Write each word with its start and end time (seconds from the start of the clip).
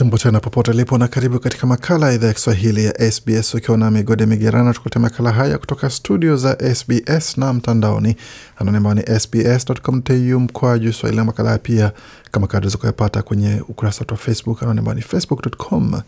Jambo 0.00 0.18
tena 0.18 0.40
popote 0.40 0.72
lipo 0.72 0.98
na 0.98 1.08
karibu 1.08 1.40
katika 1.40 1.66
makala 1.66 2.06
ya 2.08 2.12
idhaa 2.14 2.26
ya 2.26 2.32
Kiswahili 2.34 2.84
ya 2.84 3.10
SBS 3.12 3.54
ukiwa 3.54 3.78
na 3.78 3.90
migode 3.90 4.26
migerano, 4.26 4.72
tukuletea 4.72 5.02
makala 5.02 5.32
haya 5.32 5.58
kutoka 5.58 5.90
studio 5.90 6.36
za 6.36 6.74
SBS 6.74 7.38
na 7.38 7.52
mtandaoni 7.52 8.16
anwani 8.56 8.76
ambao 8.76 8.94
ni 8.94 9.02
sbs.com.au 9.20 10.40
mkwaju 10.40 10.92
swahili, 10.92 11.22
makala 11.22 11.58
pia 11.58 11.92
kama 12.30 12.46
kawaida 12.46 12.76
kuyapata 12.76 13.22
kwenye 13.22 13.62
ukurasa 13.68 14.00
wetu 14.00 14.14
wa 14.14 14.18
Facebook 14.20 14.62
anwani 14.62 14.78
ambao 14.78 14.94
ni 14.94 15.02
facebook.com 15.02 16.00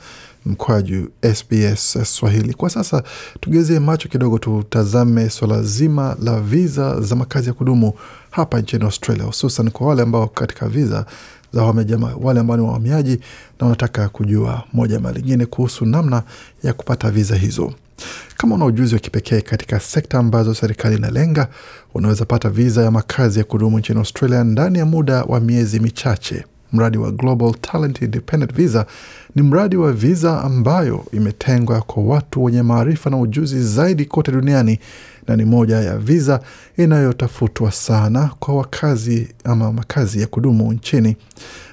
mkwaju 0.46 1.10
SBS 1.34 1.98
Swahili. 2.04 2.54
Kwa 2.54 2.70
sasa 2.70 3.02
tugezie 3.40 3.78
macho 3.78 4.08
kidogo, 4.08 4.38
tutazame 4.38 5.30
swala 5.30 5.62
zima 5.62 6.16
la 6.22 6.40
viza 6.40 7.00
za 7.00 7.16
makazi 7.16 7.48
ya 7.48 7.54
kudumu 7.54 7.92
hapa 8.30 8.60
nchini 8.60 8.84
Australia, 8.84 9.24
hususan 9.24 9.70
kwa 9.70 9.86
wale 9.86 10.02
ambao 10.02 10.26
katika 10.28 10.68
viza 10.68 11.06
za 11.52 11.62
wale 12.20 12.40
ambao 12.40 12.56
ni 12.56 12.62
wahamiaji 12.62 13.12
na 13.60 13.66
wanataka 13.66 14.08
kujua 14.08 14.62
moja 14.72 14.96
ama 14.96 15.12
lingine 15.12 15.46
kuhusu 15.46 15.86
namna 15.86 16.22
ya 16.64 16.72
kupata 16.72 17.10
viza 17.10 17.36
hizo. 17.36 17.72
Kama 18.36 18.54
una 18.54 18.64
ujuzi 18.64 18.94
wa 18.94 19.00
kipekee 19.00 19.40
katika 19.40 19.80
sekta 19.80 20.18
ambazo 20.18 20.54
serikali 20.54 20.96
inalenga, 20.96 21.48
unaweza 21.94 22.24
pata 22.24 22.50
viza 22.50 22.82
ya 22.82 22.90
makazi 22.90 23.38
ya 23.38 23.44
kudumu 23.44 23.78
nchini 23.78 23.98
Australia 23.98 24.44
ndani 24.44 24.78
ya 24.78 24.86
muda 24.86 25.22
wa 25.22 25.40
miezi 25.40 25.80
michache. 25.80 26.44
Mradi 26.72 26.98
wa 26.98 27.10
Global 27.12 27.54
Talent 27.60 28.02
Independent 28.02 28.54
Visa 28.54 28.86
ni 29.34 29.42
mradi 29.42 29.76
wa 29.76 29.92
viza 29.92 30.42
ambayo 30.44 31.04
imetengwa 31.12 31.80
kwa 31.80 32.02
watu 32.02 32.44
wenye 32.44 32.62
maarifa 32.62 33.10
na 33.10 33.18
ujuzi 33.18 33.62
zaidi 33.62 34.04
kote 34.04 34.32
duniani 34.32 34.78
na 35.28 35.36
ni 35.36 35.44
moja 35.44 35.76
ya 35.76 35.98
viza 35.98 36.40
inayotafutwa 36.76 37.72
sana 37.72 38.30
kwa 38.40 38.54
wakazi 38.54 39.28
ama 39.44 39.72
makazi 39.72 40.20
ya 40.20 40.26
kudumu 40.26 40.72
nchini. 40.72 41.16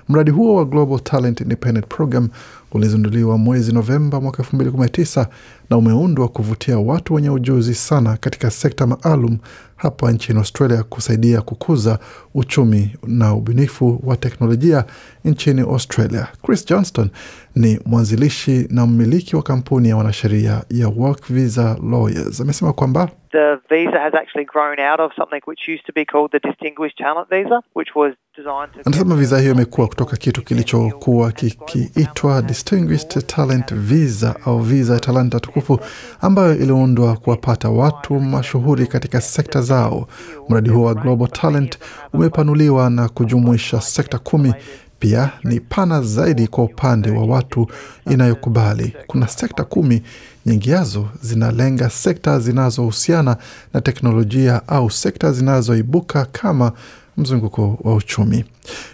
Mradi 0.10 0.32
huo 0.32 0.56
wa 0.56 0.66
Global 0.66 1.00
Talent 1.00 1.42
Independent 1.42 1.88
Program 1.88 2.30
ulizinduliwa 2.72 3.38
mwezi 3.38 3.72
Novemba 3.74 4.22
mwaka 4.22 4.44
2019 4.44 5.26
na 5.70 5.78
umeundwa 5.78 6.28
kuvutia 6.28 6.80
watu 6.80 7.14
wenye 7.14 7.30
ujuzi 7.30 7.76
sana 7.76 8.18
katika 8.18 8.52
sekta 8.52 8.88
maalum 8.88 9.38
hapa 9.76 10.12
nchini 10.12 10.40
Australia 10.40 10.84
kusaidia 10.84 11.42
kukuza 11.42 12.00
uchumi 12.34 12.96
na 13.08 13.34
ubunifu 13.34 14.00
wa 14.04 14.18
teknolojia 14.18 14.86
nchini 15.26 15.62
Australia. 15.62 16.28
Chris 16.46 16.66
Johnston 16.66 17.10
ni 17.56 17.80
mwanzilishi 17.86 18.68
na 18.70 18.86
mmiliki 18.86 19.36
wa 19.36 19.44
kampuni 19.44 19.90
ya 19.90 19.98
wanasheria 19.98 20.64
ya 20.70 20.88
Work 20.88 21.22
Visa 21.30 21.78
Lawyers. 21.92 22.42
Amesema 22.42 22.74
kwamba 22.74 23.10
The 23.32 23.60
visa 23.70 24.00
has 24.00 24.14
actually 24.16 24.46
grown 24.46 24.80
out 24.80 25.00
of 25.00 25.12
something 25.16 25.42
which 25.46 25.68
used 25.68 25.86
to 25.86 25.94
be 25.94 26.04
called 26.06 26.32
the 26.32 26.40
Distinguished 26.40 26.98
Talent 26.98 27.30
Visa, 27.30 27.62
which 27.74 27.90
was 27.96 28.14
designed 28.36 28.74
to... 28.74 28.80
Anasema 28.86 29.16
viza 29.16 29.40
hiyo 29.40 29.52
imekuwa 29.54 29.88
kutoka 29.88 30.18
kitu 30.18 30.42
kilichokuwa 30.42 31.32
kikiitwa 31.32 32.42
Distinguished 32.42 33.26
Talent 33.28 33.74
Visa 33.74 34.36
au 34.46 34.60
visa 34.60 34.94
ya 34.94 35.00
talanta 35.00 35.40
tukufu, 35.40 35.80
ambayo 36.22 36.56
iliundwa 36.56 37.18
kuwapata 37.18 37.70
watu 37.70 38.20
mashuhuri 38.20 38.88
katika 38.88 39.22
sekta 39.22 39.62
zao. 39.62 40.08
Mradi 40.50 40.70
huo 40.70 40.86
wa 40.86 40.94
Global 40.96 41.28
Talent 41.28 41.80
umepanuliwa 42.14 42.90
na 42.90 43.10
kujumuisha 43.10 43.82
sekta 43.82 44.18
kumi 44.20 44.54
pia 45.00 45.32
ni 45.44 45.60
pana 45.60 46.02
zaidi 46.02 46.48
kwa 46.48 46.64
upande 46.64 47.10
wa 47.12 47.26
watu 47.26 47.68
inayokubali. 48.10 48.94
Kuna 49.08 49.28
sekta 49.28 49.64
kumi, 49.64 50.02
nyingi 50.46 50.70
yazo 50.70 51.08
zinalenga 51.22 51.90
sekta 51.90 52.40
zinazohusiana 52.40 53.38
na 53.74 53.82
teknolojia 53.82 54.68
au 54.68 54.92
sekta 54.92 55.32
zinazoibuka 55.32 56.26
kama 56.26 56.72
mzunguko 57.18 57.80
wa 57.84 57.96
uchumi. 57.96 58.46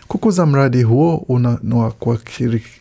Kukuza 0.08 0.46
mradi 0.46 0.84
huo 0.84 1.26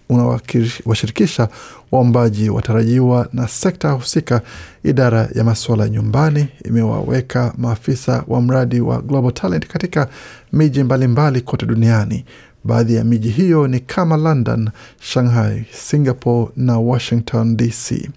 unawashirikisha 0.08 1.48
waombaji 1.92 2.50
watarajiwa 2.50 3.28
na 3.32 3.48
sekta 3.48 3.90
husika. 3.90 4.40
Idara 4.84 5.28
ya 5.34 5.44
masuala 5.44 5.82
ya 5.84 5.88
nyumbani 5.90 6.48
imewaweka 6.64 7.52
maafisa 7.58 8.24
wa 8.28 8.40
mradi 8.42 8.80
wa 8.80 9.02
Global 9.02 9.32
Talent 9.32 9.66
katika 9.66 10.08
miji 10.52 10.82
mbalimbali 10.82 11.40
kote 11.40 11.66
duniani. 11.66 12.24
Baadhi 12.64 12.94
ya 12.94 13.04
miji 13.04 13.28
hiyo 13.28 13.68
ni 13.68 13.80
kama 13.80 14.16
London, 14.16 14.70
Shanghai, 15.00 15.64
Singapore 15.72 16.50
na 16.56 16.78
Washington 16.78 17.56
DC. 17.56 18.10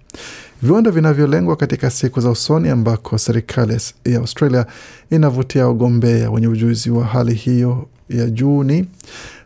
Viwanda 0.61 0.91
vinavyolengwa 0.91 1.55
katika 1.55 1.89
siku 1.89 2.21
za 2.21 2.29
usoni 2.29 2.69
ambako 2.69 3.17
serikali 3.17 3.77
ya 4.05 4.19
Australia 4.19 4.65
inavutia 5.11 5.67
wagombea 5.67 6.31
wenye 6.31 6.47
ujuzi 6.47 6.89
wa 6.91 7.05
hali 7.05 7.33
hiyo 7.33 7.87
ya 8.09 8.29
juu 8.29 8.63
ni 8.63 8.85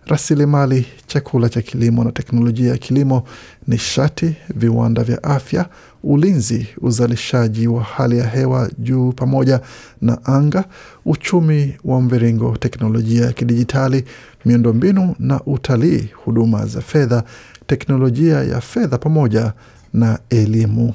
rasilimali, 0.06 0.86
chakula 1.08 1.50
cha 1.50 1.62
kilimo 1.62 2.04
na 2.04 2.12
teknolojia 2.12 2.72
ya 2.72 2.78
kilimo, 2.78 3.24
nishati, 3.68 4.36
viwanda 4.56 5.04
vya 5.04 5.24
afya, 5.24 5.66
ulinzi, 6.04 6.68
uzalishaji 6.82 7.68
wa 7.68 7.84
hali 7.84 8.18
ya 8.18 8.28
hewa 8.28 8.70
juu 8.80 9.12
pamoja 9.12 9.62
na 10.02 10.26
anga, 10.26 10.66
uchumi 11.06 11.76
wa 11.84 12.02
mviringo, 12.02 12.58
teknolojia 12.58 13.26
ya 13.26 13.34
kidijitali, 13.34 14.06
miundombinu 14.46 15.16
na 15.20 15.42
utalii, 15.46 16.08
huduma 16.14 16.66
za 16.66 16.82
fedha, 16.82 17.24
teknolojia 17.68 18.44
ya 18.44 18.62
fedha 18.62 18.98
pamoja 18.98 19.54
na 19.94 20.20
elimu. 20.30 20.94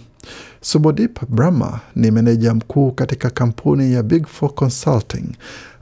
Subodip 0.60 1.18
Brahma 1.28 1.80
ni 1.96 2.10
meneja 2.10 2.54
mkuu 2.54 2.92
katika 2.92 3.30
kampuni 3.30 3.92
ya 3.92 4.02
Big 4.02 4.26
Four 4.26 4.54
Consulting. 4.54 5.24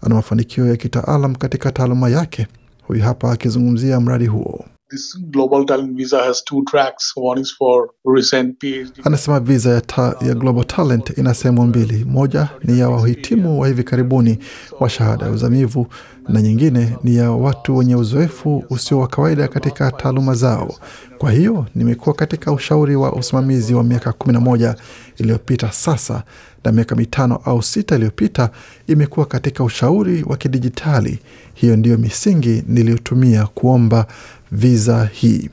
Ana 0.03 0.15
mafanikio 0.15 0.67
ya 0.67 0.77
kitaalam 0.77 1.35
katika 1.35 1.73
taaluma 1.73 2.09
yake. 2.09 2.47
Huyu 2.83 3.03
hapa 3.03 3.33
akizungumzia 3.33 4.01
mradi 4.01 4.27
huo. 4.27 4.65
This 4.91 5.19
Global 5.31 5.65
Talent 5.67 5.97
Visa 5.97 6.19
has 6.23 6.45
two 6.45 6.63
tracks. 6.63 7.13
One 7.17 7.41
is 7.41 7.55
for 7.59 7.91
recent 8.15 8.59
PhD. 8.61 9.01
Anasema 9.05 9.41
viza 9.41 9.71
ya, 9.71 9.81
ta, 9.81 10.17
ya 10.21 10.35
Global 10.35 10.65
Talent 10.65 11.19
ina 11.19 11.35
sehemu 11.35 11.67
mbili. 11.67 12.05
Moja 12.05 12.49
ni 12.65 12.79
ya 12.79 12.89
wahitimu 12.89 13.61
wa 13.61 13.69
hivi 13.69 13.85
karibuni 13.85 14.39
wa 14.81 14.89
shahada 14.91 15.27
ya 15.27 15.33
uzamivu 15.33 15.87
na 16.29 16.43
nyingine 16.43 16.97
ni 17.05 17.17
ya 17.17 17.31
watu 17.31 17.77
wenye 17.77 17.97
uzoefu 17.97 18.65
usio 18.71 18.99
wa 18.99 19.09
kawaida 19.09 19.49
katika 19.49 19.91
taaluma 19.93 20.35
zao. 20.35 20.75
Kwa 21.19 21.33
hiyo 21.33 21.67
nimekuwa 21.75 22.15
katika 22.15 22.53
ushauri 22.53 22.97
wa 22.97 23.13
usimamizi 23.13 23.75
wa 23.75 23.85
miaka 23.85 24.13
kumi 24.13 24.33
na 24.35 24.41
moja 24.41 24.77
iliyopita 25.17 25.73
sasa, 25.73 26.23
na 26.65 26.73
miaka 26.73 26.97
mitano 26.97 27.37
au 27.45 27.63
sita 27.63 27.95
iliyopita 27.97 28.51
imekuwa 28.87 29.27
katika 29.27 29.65
ushauri 29.65 30.23
wa 30.27 30.37
kidijitali. 30.37 31.19
Hiyo 31.55 31.77
ndiyo 31.77 31.99
misingi 31.99 32.63
niliyotumia 32.69 33.47
kuomba 33.47 34.07
viza 34.53 35.09
hii. 35.13 35.51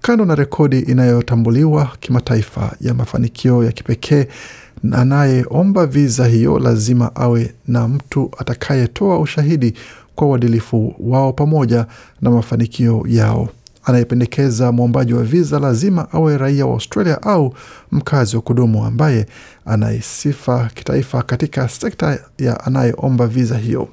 Kando 0.00 0.24
na 0.24 0.34
rekodi 0.34 0.78
inayotambuliwa 0.80 1.90
kimataifa 2.00 2.76
ya 2.80 2.94
mafanikio 2.94 3.64
ya 3.64 3.72
kipekee, 3.72 4.26
anayeomba 4.92 5.86
viza 5.86 6.26
hiyo 6.26 6.58
lazima 6.58 7.16
awe 7.16 7.54
na 7.68 7.88
mtu 7.88 8.30
atakayetoa 8.38 9.18
ushahidi 9.18 9.74
kwa 10.14 10.26
uadilifu 10.28 10.94
wao 11.00 11.32
pamoja 11.32 11.86
na 12.20 12.30
mafanikio 12.30 13.04
yao. 13.08 13.48
Anayependekeza 13.84 14.72
mwombaji 14.72 15.14
wa 15.14 15.22
viza 15.24 15.58
lazima 15.58 16.12
awe 16.12 16.38
raia 16.38 16.66
wa 16.66 16.72
Australia 16.72 17.22
au 17.22 17.54
mkazi 17.92 18.36
wa 18.36 18.42
kudumu 18.42 18.84
ambaye 18.84 19.26
anaisifa 19.66 20.70
kitaifa 20.74 21.22
katika 21.22 21.68
sekta 21.68 22.18
ya 22.38 22.64
anayeomba 22.64 23.26
viza 23.26 23.58
hiyo. 23.58 23.88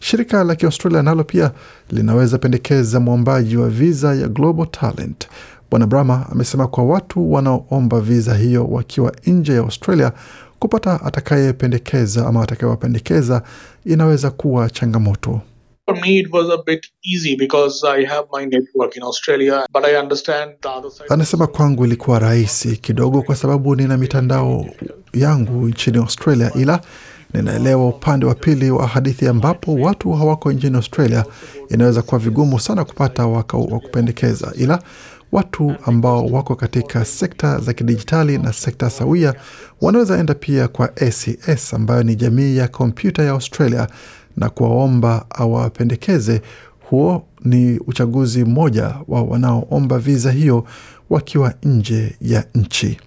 Shirika 0.00 0.44
la 0.44 0.54
Kiaustralia 0.54 1.02
nalo 1.02 1.24
pia 1.24 1.50
linaweza 1.90 2.38
pendekeza 2.38 3.00
mwombaji 3.00 3.56
wa 3.56 3.68
viza 3.68 4.14
ya 4.14 4.28
Global 4.28 4.66
Talent. 4.70 5.28
Bwana 5.70 5.86
Brahma 5.86 6.26
amesema 6.32 6.66
kwa 6.66 6.84
watu 6.84 7.32
wanaoomba 7.32 8.00
viza 8.00 8.34
hiyo 8.34 8.64
wakiwa 8.66 9.12
nje 9.26 9.52
ya 9.52 9.60
Australia, 9.60 10.12
kupata 10.58 11.00
atakayependekeza 11.04 12.26
ama 12.26 12.42
atakayewapendekeza 12.42 13.42
inaweza 13.84 14.30
kuwa 14.30 14.70
changamoto. 14.70 15.40
For 15.86 16.00
me, 16.00 16.18
it 16.18 16.32
was 16.32 16.50
a 16.50 16.62
bit 16.66 16.86
easy 17.14 17.36
because 17.36 17.82
I 17.88 18.04
have 18.04 18.26
my 18.32 18.46
network 18.46 18.96
in 18.96 19.02
Australia, 19.02 19.66
but 19.72 19.84
I 19.84 19.96
understand 20.02 20.52
the 20.60 20.68
other 20.68 20.90
side. 20.90 21.06
Anasema 21.08 21.46
kwangu 21.46 21.84
ilikuwa 21.86 22.18
rahisi 22.18 22.76
kidogo 22.76 23.22
kwa 23.22 23.36
sababu 23.36 23.76
nina 23.76 23.96
mitandao 23.96 24.66
yangu 25.12 25.68
nchini 25.68 25.98
Australia, 25.98 26.52
ila 26.54 26.80
ninaelewa 27.34 27.88
upande 27.88 28.26
wa 28.26 28.34
pili 28.34 28.70
wa 28.70 28.86
hadithi 28.86 29.26
ambapo 29.28 29.74
watu 29.74 30.12
hawako 30.12 30.52
nchini 30.52 30.76
Australia. 30.76 31.24
Inaweza 31.70 32.02
kuwa 32.02 32.18
vigumu 32.20 32.60
sana 32.60 32.84
kupata 32.84 33.26
wa 33.26 33.42
kupendekeza, 33.42 34.52
ila 34.56 34.82
watu 35.32 35.74
ambao 35.86 36.26
wako 36.26 36.54
katika 36.56 37.04
sekta 37.04 37.58
za 37.58 37.72
kidijitali 37.72 38.38
na 38.38 38.52
sekta 38.52 38.90
sawia 38.90 39.34
wanaweza 39.80 40.18
enda 40.18 40.34
pia 40.34 40.68
kwa 40.68 40.90
ACS 40.96 41.74
ambayo 41.74 42.02
ni 42.02 42.16
jamii 42.16 42.56
ya 42.56 42.68
kompyuta 42.68 43.22
ya 43.22 43.30
Australia 43.30 43.88
na 44.36 44.48
kuwaomba 44.50 45.26
awapendekeze. 45.30 46.42
Huo 46.90 47.26
ni 47.44 47.78
uchaguzi 47.78 48.44
mmoja 48.44 48.94
wa 49.08 49.22
wanaoomba 49.22 49.98
viza 49.98 50.32
hiyo 50.32 50.64
wakiwa 51.10 51.54
nje 51.62 52.16
ya 52.20 52.44
nchi. 52.54 52.98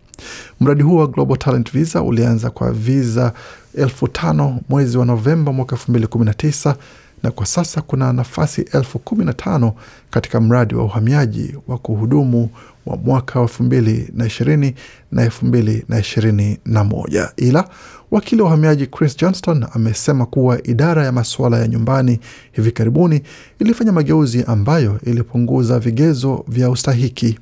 Mradi 0.59 0.83
huo 0.83 0.99
wa 0.99 1.07
Global 1.07 1.37
Talent 1.37 1.71
Visa 1.71 2.01
ulianza 2.01 2.49
kwa 2.49 2.71
viza 2.71 3.33
elfu 3.77 4.07
tano 4.07 4.59
mwezi 4.69 4.97
wa 4.97 5.05
Novemba 5.05 5.53
mwaka 5.53 5.75
elfu 5.75 5.91
mbili 5.91 6.07
kumi 6.07 6.25
na 6.25 6.33
tisa 6.33 6.75
na 7.23 7.31
kwa 7.31 7.45
sasa 7.45 7.81
kuna 7.81 8.13
nafasi 8.13 8.61
elfu 8.61 8.99
kumi 8.99 9.25
na 9.25 9.33
tano 9.33 9.73
katika 10.09 10.41
mradi 10.41 10.75
wa 10.75 10.83
uhamiaji 10.83 11.55
wa 11.67 11.77
kuhudumu 11.77 12.49
wa 12.85 12.97
mwaka 12.97 13.39
wa 13.39 13.45
elfu 13.45 13.63
mbili 13.63 14.09
na 14.13 14.25
ishirini 14.25 14.75
na 15.11 15.23
elfu 15.23 15.45
mbili 15.45 15.85
na 15.89 15.99
ishirini 15.99 16.59
na 16.65 16.83
moja 16.83 17.31
ila 17.37 17.69
wakili 18.11 18.41
wa 18.41 18.47
uhamiaji 18.47 18.87
Chris 18.87 19.17
Johnston 19.17 19.65
amesema 19.73 20.25
kuwa 20.25 20.67
idara 20.67 21.05
ya 21.05 21.11
masuala 21.11 21.59
ya 21.59 21.67
nyumbani 21.67 22.19
hivi 22.51 22.71
karibuni 22.71 23.21
ilifanya 23.59 23.91
mageuzi 23.91 24.43
ambayo 24.47 24.99
ilipunguza 25.05 25.79
vigezo 25.79 26.45
vya 26.47 26.69
ustahiki. 26.69 27.39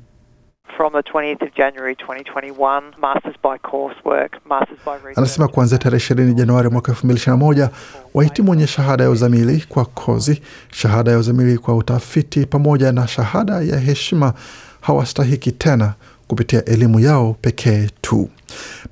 From 0.80 0.92
the 0.94 1.02
20th 1.02 1.42
of 1.42 1.52
January 1.54 1.94
2021, 1.94 2.94
Masters 2.98 3.34
by 3.42 3.58
Coursework, 3.58 4.38
Masters 4.46 4.78
by 4.82 4.94
Research. 4.96 5.18
Anasema 5.18 5.48
kuanzia 5.48 5.78
tarehe 5.78 5.96
ishirini 5.96 6.34
Januari 6.34 6.68
mwaka 6.68 6.92
elfu 6.92 7.06
mbili 7.06 7.20
ishirini 7.20 7.38
na 7.40 7.44
moja 7.46 7.70
wahitimu 8.14 8.50
wenye 8.50 8.66
shahada 8.66 9.04
ya 9.04 9.10
uzamili 9.10 9.64
kwa 9.68 9.84
kozi, 9.84 10.42
shahada 10.72 11.10
ya 11.10 11.18
uzamili 11.18 11.58
kwa 11.58 11.76
utafiti 11.76 12.46
pamoja 12.46 12.92
na 12.92 13.08
shahada 13.08 13.52
ya 13.60 13.78
heshima 13.78 14.32
hawastahiki 14.80 15.52
tena 15.52 15.94
kupitia 16.30 16.64
elimu 16.64 17.00
yao 17.00 17.36
pekee 17.40 17.88
tu. 18.00 18.28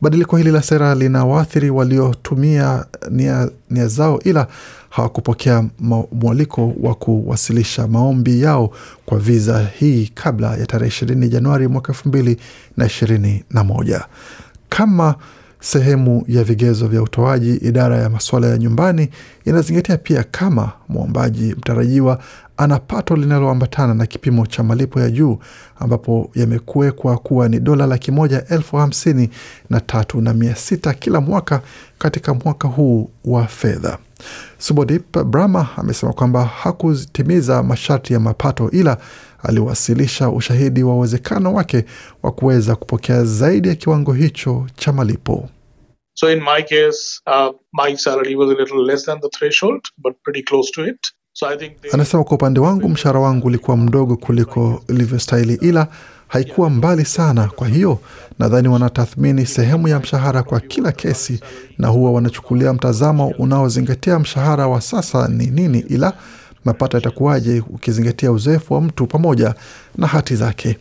Badiliko 0.00 0.36
hili 0.36 0.50
la 0.50 0.62
sera 0.62 0.94
lina 0.94 1.24
waathiri 1.24 1.70
waliotumia 1.70 2.84
nia, 3.10 3.50
nia 3.70 3.86
zao 3.88 4.20
ila 4.24 4.46
hawakupokea 4.90 5.64
mwaliko 6.12 6.72
wa 6.82 6.94
kuwasilisha 6.94 7.86
maombi 7.88 8.42
yao 8.42 8.70
kwa 9.06 9.18
viza 9.18 9.66
hii 9.78 10.10
kabla 10.14 10.56
ya 10.56 10.66
tarehe 10.66 10.88
ishirini 10.88 11.28
Januari 11.28 11.68
mwaka 11.68 11.92
elfu 11.92 12.08
mbili 12.08 12.36
na 12.76 12.86
ishirini 12.86 13.44
na 13.50 13.64
moja 13.64 14.04
kama 14.68 15.14
sehemu 15.60 16.24
ya 16.28 16.44
vigezo 16.44 16.86
vya 16.88 17.02
utoaji. 17.02 17.54
Idara 17.54 17.96
ya 17.98 18.10
masuala 18.10 18.46
ya 18.46 18.58
nyumbani 18.58 19.08
inazingatia 19.44 19.96
pia 19.96 20.22
kama 20.30 20.72
mwombaji 20.88 21.54
mtarajiwa 21.54 22.18
ana 22.58 22.78
pato 22.78 23.16
linaloambatana 23.16 23.94
na 23.94 24.06
kipimo 24.06 24.46
cha 24.46 24.62
malipo 24.62 25.00
ya 25.00 25.10
juu 25.10 25.38
ambapo 25.80 26.30
yamekuwekwa 26.34 27.18
kuwa 27.18 27.48
ni 27.48 27.60
dola 27.60 27.86
laki 27.86 28.10
moja 28.12 28.44
elfu 28.50 28.76
hamsini 28.76 29.30
na 29.70 29.80
tatu 29.80 30.20
na 30.20 30.34
mia 30.34 30.56
sita 30.56 30.94
kila 30.94 31.20
mwaka 31.20 31.62
katika 31.98 32.34
mwaka 32.34 32.68
huu 32.68 33.10
wa 33.24 33.46
fedha. 33.46 33.98
Subodip 34.58 35.18
Brahma 35.18 35.68
amesema 35.76 36.12
kwamba 36.12 36.44
hakutimiza 36.44 37.62
masharti 37.62 38.12
ya 38.12 38.20
mapato 38.20 38.70
ila 38.70 38.96
aliwasilisha 39.42 40.28
ushahidi 40.30 40.82
wa 40.82 40.94
uwezekano 40.94 41.54
wake 41.54 41.84
wa 42.22 42.32
kuweza 42.32 42.76
kupokea 42.76 43.24
zaidi 43.24 43.68
ya 43.68 43.74
kiwango 43.74 44.12
hicho 44.12 44.66
cha 44.76 44.92
malipo. 44.92 45.48
So 46.14 46.32
in 46.32 46.40
my 46.40 46.62
case, 46.62 47.20
uh, 47.26 47.52
my 47.72 47.96
salary 47.96 48.34
was 48.36 48.50
a 48.50 48.54
little 48.54 48.84
less 48.84 49.04
than 49.06 49.20
the 49.20 49.28
threshold, 49.28 49.80
but 49.98 50.14
pretty 50.24 50.42
close 50.42 50.72
to 50.72 50.84
it. 50.84 50.98
So 51.40 51.46
I 51.46 51.56
think 51.56 51.80
they, 51.80 51.90
Anasema 51.92 52.24
kwa 52.24 52.34
upande 52.36 52.60
wangu 52.60 52.88
mshahara 52.88 53.20
wangu 53.20 53.46
ulikuwa 53.46 53.76
mdogo 53.76 54.16
kuliko 54.16 54.82
ilivyostahili, 54.88 55.54
ila 55.54 55.86
haikuwa 56.28 56.70
mbali 56.70 57.04
sana. 57.04 57.46
Kwa 57.56 57.68
hiyo 57.68 57.98
nadhani 58.38 58.68
wanatathmini 58.68 59.46
sehemu 59.46 59.88
ya 59.88 59.98
mshahara 60.00 60.42
kwa 60.42 60.60
kila 60.60 60.92
kesi, 60.92 61.40
na 61.78 61.88
huwa 61.88 62.12
wanachukulia 62.12 62.72
mtazamo 62.72 63.28
unaozingatia 63.38 64.18
mshahara 64.18 64.66
wa 64.66 64.80
sasa 64.80 65.28
ni 65.28 65.46
nini, 65.46 65.78
ila 65.78 66.12
mapato 66.64 66.96
yatakuwaje 66.96 67.62
ukizingatia 67.70 68.32
uzoefu 68.32 68.74
wa 68.74 68.80
mtu 68.80 69.06
pamoja 69.06 69.54
na 69.96 70.06
hati 70.06 70.36
zake. 70.36 70.78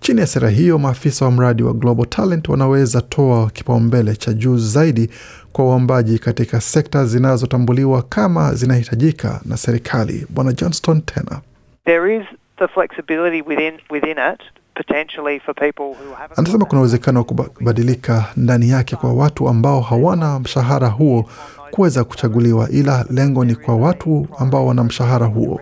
Chini 0.00 0.20
ya 0.20 0.26
sera 0.26 0.50
hiyo, 0.50 0.78
maafisa 0.78 1.24
wa 1.24 1.30
mradi 1.30 1.62
wa 1.62 1.72
Global 1.72 2.06
Talent 2.06 2.48
wanaweza 2.48 3.00
toa 3.00 3.50
kipaumbele 3.50 4.16
cha 4.16 4.32
juu 4.32 4.58
zaidi 4.58 5.10
kwa 5.52 5.64
waombaji 5.66 6.18
katika 6.18 6.60
sekta 6.60 7.04
zinazotambuliwa 7.06 8.02
kama 8.02 8.54
zinahitajika 8.54 9.40
na 9.44 9.56
serikali. 9.56 10.26
Bwana 10.28 10.52
Johnston 10.52 11.02
tena 11.02 11.40
There 11.84 12.16
is 12.16 12.22
the 12.58 12.68
flexibility 12.68 13.42
within 13.48 13.72
within 13.90 14.16
it 14.32 14.40
potentially 14.74 15.40
for 15.40 15.54
people 15.54 15.82
who 15.84 16.14
haven't. 16.18 16.38
anasema 16.38 16.64
kuna 16.64 16.80
uwezekano 16.80 17.18
wa 17.20 17.24
kubadilika 17.44 18.24
ndani 18.36 18.70
yake 18.70 18.96
kwa 18.96 19.12
watu 19.12 19.48
ambao 19.48 19.80
hawana 19.80 20.38
mshahara 20.40 20.88
huo 20.88 21.28
kuweza 21.70 22.04
kuchaguliwa, 22.04 22.68
ila 22.70 23.04
lengo 23.10 23.44
ni 23.44 23.54
kwa 23.54 23.76
watu 23.76 24.26
ambao 24.38 24.66
wana 24.66 24.84
mshahara 24.84 25.26
huo. 25.26 25.60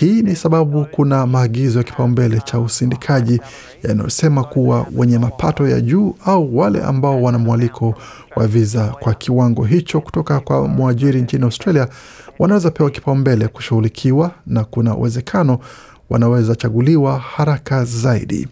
Hii 0.00 0.22
ni 0.22 0.36
sababu 0.36 0.84
kuna 0.90 1.26
maagizo 1.26 1.78
ya 1.78 1.84
kipaumbele 1.84 2.40
cha 2.44 2.60
usindikaji 2.60 3.40
yanayosema 3.82 4.44
kuwa 4.44 4.86
wenye 4.96 5.18
mapato 5.18 5.68
ya 5.68 5.80
juu 5.80 6.14
au 6.24 6.58
wale 6.58 6.82
ambao 6.82 7.22
wana 7.22 7.38
mwaliko 7.38 7.94
wa 8.36 8.46
viza 8.46 8.84
kwa 9.00 9.14
kiwango 9.14 9.64
hicho 9.64 10.00
kutoka 10.00 10.40
kwa 10.40 10.68
mwajiri 10.68 11.22
nchini 11.22 11.44
Australia 11.44 11.88
wanaweza 12.38 12.70
pewa 12.70 12.90
kipaumbele 12.90 13.48
kushughulikiwa, 13.48 14.30
na 14.46 14.64
kuna 14.64 14.96
uwezekano 14.96 15.58
wanaweza 16.10 16.54
chaguliwa 16.56 17.18
haraka 17.18 17.84
zaidi. 17.84 18.48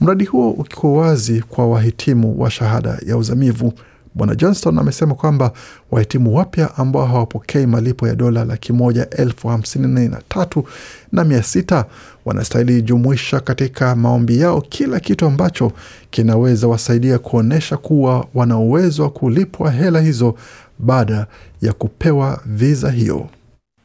Mradi 0.00 0.24
huo 0.24 0.50
ukiwa 0.50 0.92
wazi 0.92 1.42
kwa 1.48 1.66
wahitimu 1.68 2.40
wa 2.42 2.50
shahada 2.50 2.98
ya 3.06 3.16
uzamivu. 3.16 3.72
Bwana 4.18 4.34
Johnston 4.34 4.78
amesema 4.78 5.14
kwamba 5.14 5.52
wahitimu 5.90 6.36
wapya 6.36 6.76
ambao 6.76 7.06
hawapokei 7.06 7.66
malipo 7.66 8.08
ya 8.08 8.14
dola 8.14 8.44
laki 8.44 8.72
moja 8.72 9.10
elfu 9.10 9.48
hamsini 9.48 10.08
na 10.08 10.22
tatu 10.28 10.64
na 11.12 11.24
mia 11.24 11.42
sita 11.42 11.84
wanastahili 12.24 12.82
jumuisha 12.82 13.40
katika 13.40 13.96
maombi 13.96 14.40
yao 14.40 14.60
kila 14.60 15.00
kitu 15.00 15.26
ambacho 15.26 15.72
kinaweza 16.10 16.68
wasaidia 16.68 17.18
kuonyesha 17.18 17.76
kuwa 17.76 18.26
wana 18.34 18.58
uwezo 18.58 19.02
wa 19.02 19.10
kulipwa 19.10 19.70
hela 19.70 20.00
hizo 20.00 20.34
baada 20.78 21.26
ya 21.62 21.72
kupewa 21.72 22.40
viza 22.46 22.90
hiyo. 22.90 23.28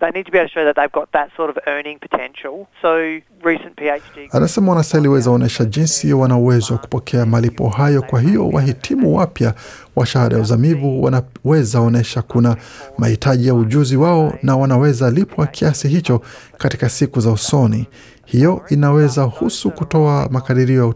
They 0.03 0.11
need 0.11 0.25
to 0.25 0.31
be 0.33 0.37
able 0.37 0.49
to 0.49 0.53
show 0.53 0.65
that 0.65 0.75
they've 0.75 0.91
got 0.91 1.13
that 1.13 1.29
sort 1.37 1.49
of 1.49 1.57
earning 1.65 1.97
potential. 1.99 2.67
So 2.81 3.19
recent 3.43 3.75
PhD. 3.77 4.29
Anasema 4.31 4.69
wanastahili 4.71 5.07
weza 5.09 5.31
onyesha 5.31 5.65
jinsi 5.65 6.13
wana 6.13 6.37
uwezo 6.37 6.73
wa 6.73 6.79
kupokea 6.79 7.25
malipo 7.25 7.69
hayo. 7.69 8.01
Kwa 8.01 8.21
hiyo 8.21 8.49
wahitimu 8.49 9.15
wapya 9.17 9.53
wa 9.95 10.05
shahada 10.05 10.35
ya 10.35 10.41
uzamivu 10.41 11.03
wanaweza 11.03 11.79
onyesha 11.81 12.21
kuna 12.21 12.55
mahitaji 12.97 13.47
ya 13.47 13.53
ujuzi 13.55 13.97
wao 13.97 14.33
na 14.41 14.57
wanaweza 14.57 15.11
lipwa 15.11 15.47
kiasi 15.47 15.87
hicho 15.87 16.21
katika 16.57 16.89
siku 16.89 17.19
za 17.19 17.31
usoni. 17.31 17.87
Hiyo 18.25 18.61
inaweza 18.69 19.23
husu 19.23 19.71
kutoa 19.71 20.27
makadirio 20.31 20.95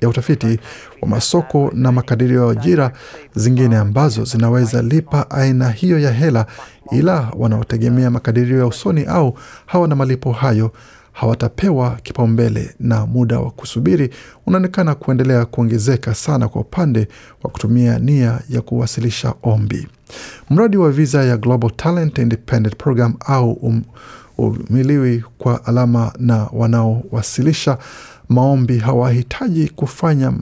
ya 0.00 0.08
utafiti 0.08 0.58
wa 1.02 1.08
masoko 1.08 1.70
na 1.74 1.92
makadirio 1.92 2.44
ya 2.46 2.52
ajira 2.52 2.92
zingine 3.34 3.76
ambazo 3.76 4.24
zinaweza 4.24 4.82
lipa 4.82 5.30
aina 5.30 5.70
hiyo 5.70 5.98
ya 5.98 6.12
hela, 6.12 6.46
ila 6.90 7.32
wanaotegemea 7.36 8.10
makadirio 8.10 8.58
ya 8.58 8.66
usoni 8.66 9.04
au 9.04 9.38
hawana 9.66 9.96
malipo 9.96 10.32
hayo 10.32 10.72
hawatapewa 11.12 11.90
kipaumbele 12.02 12.74
na 12.80 13.06
muda 13.06 13.38
wa 13.40 13.50
kusubiri 13.50 14.10
unaonekana 14.46 14.94
kuendelea 14.94 15.44
kuongezeka 15.44 16.14
sana 16.14 16.48
kwa 16.48 16.60
upande 16.60 17.08
wa 17.42 17.50
kutumia 17.50 17.98
nia 17.98 18.38
ya 18.48 18.60
kuwasilisha 18.60 19.34
ombi. 19.42 19.88
Mradi 20.50 20.76
wa 20.76 20.90
visa 20.90 21.24
ya 21.24 21.36
Global 21.36 21.70
Talent 21.76 22.18
Independent 22.18 22.76
Program 22.76 23.14
au 23.26 23.52
um, 23.52 23.82
umiliwi 24.38 25.24
kwa 25.38 25.64
alama 25.66 26.12
na 26.18 26.48
wanaowasilisha 26.52 27.78
maombi 28.28 28.78
hawahitaji 28.78 29.68
kufanya 29.68 30.32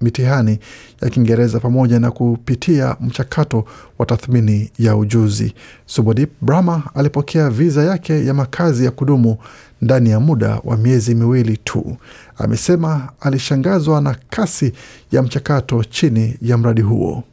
mitihani 0.00 0.58
ya 1.02 1.10
Kiingereza 1.10 1.60
pamoja 1.60 2.00
na 2.00 2.10
kupitia 2.10 2.96
mchakato 3.00 3.64
wa 3.98 4.06
tathmini 4.06 4.70
ya 4.78 4.96
ujuzi. 4.96 5.54
Subodip 5.86 6.30
Brahma 6.40 6.82
alipokea 6.94 7.50
viza 7.50 7.84
yake 7.84 8.26
ya 8.26 8.34
makazi 8.34 8.84
ya 8.84 8.90
kudumu 8.90 9.36
ndani 9.82 10.10
ya 10.10 10.20
muda 10.20 10.60
wa 10.64 10.76
miezi 10.76 11.14
miwili 11.14 11.56
tu. 11.56 11.96
Amesema 12.38 13.08
alishangazwa 13.20 14.00
na 14.00 14.16
kasi 14.30 14.72
ya 15.12 15.22
mchakato 15.22 15.84
chini 15.84 16.36
ya 16.42 16.58
mradi 16.58 16.80
huo. 16.82 17.24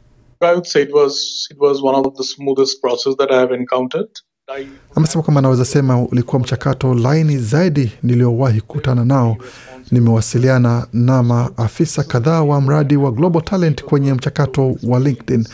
I 0.42 0.52
would 0.52 0.64
say 0.64 0.82
it 0.82 0.92
was 0.92 1.46
it 1.50 1.58
was 1.60 1.82
one 1.82 1.98
of 1.98 2.14
the 2.16 2.22
smoothest 2.24 2.80
process 2.80 3.16
that 3.16 3.30
I 3.30 3.36
have 3.38 3.54
encountered. 3.54 4.08
Amesema 4.94 5.22
kwamba 5.22 5.38
anaweza 5.38 5.64
sema 5.64 6.02
ulikuwa 6.02 6.40
mchakato 6.40 6.94
laini 6.94 7.38
zaidi 7.38 7.92
niliowahi 8.02 8.60
kukutana 8.60 9.04
nao. 9.04 9.36
Nimewasiliana 9.90 10.86
na 10.92 11.22
maafisa 11.22 12.02
kadhaa 12.04 12.42
wa 12.42 12.60
mradi 12.60 12.96
wa 12.96 13.12
Global 13.12 13.42
Talent 13.42 13.84
kwenye 13.84 14.14
mchakato 14.14 14.76
wa 14.82 15.00
LinkedIn. 15.00 15.46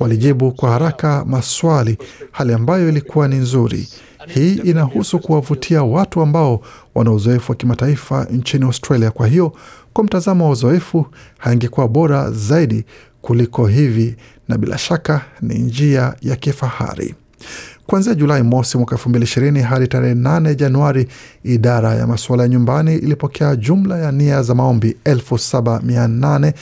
Walijibu 0.00 0.52
kwa 0.52 0.70
haraka 0.70 1.24
maswali, 1.24 1.98
hali 2.32 2.52
ambayo 2.52 2.88
ilikuwa 2.88 3.28
ni 3.28 3.36
nzuri. 3.36 3.88
Hii 4.26 4.54
inahusu 4.54 5.18
kuwavutia 5.18 5.82
watu 5.82 6.20
ambao 6.20 6.60
wana 6.94 7.12
uzoefu 7.12 7.52
wa 7.52 7.56
kimataifa 7.56 8.24
nchini 8.24 8.64
Australia. 8.64 9.10
Kwa 9.10 9.26
hiyo, 9.26 9.52
kwa 9.92 10.04
mtazamo 10.04 10.44
wa 10.44 10.50
uzoefu, 10.50 11.06
haingekuwa 11.38 11.88
bora 11.88 12.30
zaidi 12.30 12.84
kuliko 13.22 13.66
hivi, 13.66 14.16
na 14.48 14.58
bila 14.58 14.78
shaka 14.78 15.20
ni 15.42 15.54
njia 15.58 16.14
ya 16.22 16.36
kifahari. 16.36 17.14
Kuanzia 17.86 18.14
Julai 18.14 18.42
mosi 18.42 18.78
mwaka 18.78 18.96
2020 18.96 19.60
hadi 19.62 19.88
tarehe 19.88 20.14
8 20.14 20.54
Januari, 20.54 21.08
idara 21.44 21.94
ya 21.94 22.06
masuala 22.06 22.42
ya 22.42 22.48
nyumbani 22.48 22.94
ilipokea 22.94 23.56
jumla 23.56 23.98
ya 23.98 24.12
nia 24.12 24.42
za 24.42 24.54
maombi 24.54 24.96
7800 25.04 26.52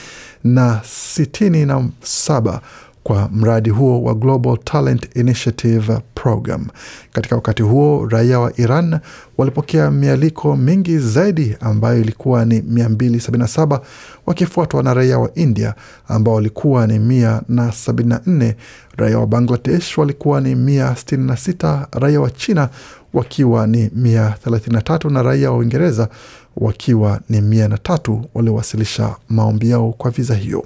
na 0.43 0.81
67 0.83 2.59
kwa 3.03 3.29
mradi 3.33 3.69
huo 3.69 4.01
wa 4.03 4.15
Global 4.15 4.57
Talent 4.63 5.15
Initiative 5.15 5.99
Program. 6.15 6.67
Katika 7.13 7.35
wakati 7.35 7.63
huo, 7.63 8.07
raia 8.09 8.39
wa 8.39 8.59
Iran 8.59 8.99
walipokea 9.37 9.91
mialiko 9.91 10.55
mingi 10.55 10.97
zaidi 10.99 11.57
ambayo 11.59 12.01
ilikuwa 12.01 12.45
ni 12.45 12.59
277 12.61 13.79
wakifuatwa 14.25 14.83
na 14.83 14.93
raia 14.93 15.19
wa 15.19 15.33
India 15.35 15.73
ambao 16.07 16.33
walikuwa 16.33 16.87
ni 16.87 16.99
174. 16.99 18.53
Raia 18.97 19.19
wa 19.19 19.27
Bangladesh 19.27 19.97
walikuwa 19.97 20.41
ni 20.41 20.55
166, 20.55 21.87
raia 21.91 22.21
wa 22.21 22.31
China 22.31 22.69
wakiwa 23.13 23.67
ni 23.67 23.87
133 23.87 25.09
na 25.11 25.23
raia 25.23 25.51
wa 25.51 25.57
Uingereza 25.57 26.09
wakiwa 26.57 27.19
ni 27.29 27.41
mia 27.41 27.67
na 27.67 27.77
tatu 27.77 28.25
waliowasilisha 28.33 29.15
maombi 29.29 29.69
yao 29.69 29.91
kwa 29.97 30.11
viza 30.11 30.35
hiyo. 30.35 30.65